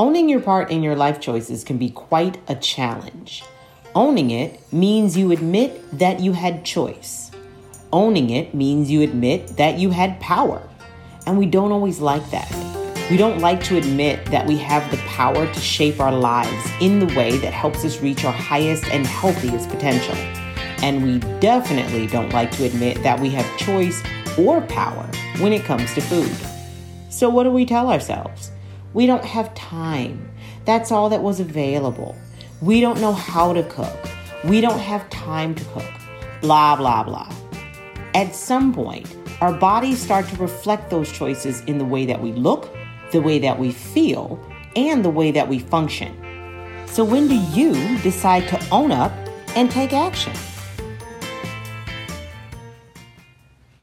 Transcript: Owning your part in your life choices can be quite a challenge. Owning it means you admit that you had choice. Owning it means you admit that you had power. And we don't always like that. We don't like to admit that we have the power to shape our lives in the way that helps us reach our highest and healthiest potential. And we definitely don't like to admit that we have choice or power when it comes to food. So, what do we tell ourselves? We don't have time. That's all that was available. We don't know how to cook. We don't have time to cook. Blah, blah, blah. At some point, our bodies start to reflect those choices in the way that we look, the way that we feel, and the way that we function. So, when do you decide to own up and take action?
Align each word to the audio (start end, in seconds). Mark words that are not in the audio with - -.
Owning 0.00 0.30
your 0.30 0.40
part 0.40 0.70
in 0.70 0.82
your 0.82 0.96
life 0.96 1.20
choices 1.20 1.62
can 1.62 1.76
be 1.76 1.90
quite 1.90 2.38
a 2.48 2.54
challenge. 2.54 3.44
Owning 3.94 4.30
it 4.30 4.72
means 4.72 5.14
you 5.14 5.30
admit 5.30 5.98
that 5.98 6.20
you 6.20 6.32
had 6.32 6.64
choice. 6.64 7.30
Owning 7.92 8.30
it 8.30 8.54
means 8.54 8.90
you 8.90 9.02
admit 9.02 9.58
that 9.58 9.78
you 9.78 9.90
had 9.90 10.18
power. 10.18 10.66
And 11.26 11.36
we 11.36 11.44
don't 11.44 11.70
always 11.70 12.00
like 12.00 12.26
that. 12.30 12.50
We 13.10 13.18
don't 13.18 13.40
like 13.40 13.62
to 13.64 13.76
admit 13.76 14.24
that 14.30 14.46
we 14.46 14.56
have 14.56 14.90
the 14.90 14.96
power 15.06 15.46
to 15.46 15.60
shape 15.60 16.00
our 16.00 16.12
lives 16.12 16.70
in 16.80 16.98
the 16.98 17.14
way 17.14 17.36
that 17.36 17.52
helps 17.52 17.84
us 17.84 18.00
reach 18.00 18.24
our 18.24 18.32
highest 18.32 18.86
and 18.86 19.06
healthiest 19.06 19.68
potential. 19.68 20.14
And 20.82 21.04
we 21.04 21.18
definitely 21.40 22.06
don't 22.06 22.32
like 22.32 22.52
to 22.52 22.64
admit 22.64 23.02
that 23.02 23.20
we 23.20 23.28
have 23.28 23.58
choice 23.58 24.02
or 24.38 24.62
power 24.62 25.06
when 25.40 25.52
it 25.52 25.64
comes 25.64 25.92
to 25.92 26.00
food. 26.00 26.34
So, 27.10 27.28
what 27.28 27.44
do 27.44 27.50
we 27.50 27.66
tell 27.66 27.90
ourselves? 27.90 28.50
We 28.92 29.06
don't 29.06 29.24
have 29.24 29.54
time. 29.54 30.30
That's 30.64 30.90
all 30.90 31.08
that 31.10 31.22
was 31.22 31.38
available. 31.38 32.16
We 32.60 32.80
don't 32.80 33.00
know 33.00 33.12
how 33.12 33.52
to 33.52 33.62
cook. 33.64 33.96
We 34.44 34.60
don't 34.60 34.80
have 34.80 35.08
time 35.10 35.54
to 35.54 35.64
cook. 35.66 35.90
Blah, 36.40 36.76
blah, 36.76 37.04
blah. 37.04 37.32
At 38.14 38.34
some 38.34 38.74
point, 38.74 39.14
our 39.40 39.52
bodies 39.52 40.00
start 40.02 40.26
to 40.28 40.36
reflect 40.36 40.90
those 40.90 41.10
choices 41.12 41.62
in 41.62 41.78
the 41.78 41.84
way 41.84 42.04
that 42.06 42.20
we 42.20 42.32
look, 42.32 42.68
the 43.12 43.20
way 43.20 43.38
that 43.38 43.58
we 43.58 43.72
feel, 43.72 44.38
and 44.74 45.04
the 45.04 45.10
way 45.10 45.30
that 45.30 45.48
we 45.48 45.58
function. 45.58 46.16
So, 46.86 47.04
when 47.04 47.28
do 47.28 47.36
you 47.36 47.98
decide 47.98 48.48
to 48.48 48.68
own 48.70 48.90
up 48.90 49.12
and 49.54 49.70
take 49.70 49.92
action? 49.92 50.32